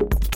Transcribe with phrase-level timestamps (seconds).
[0.00, 0.33] you